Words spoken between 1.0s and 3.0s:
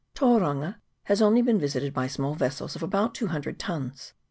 has only been visited by small vessels of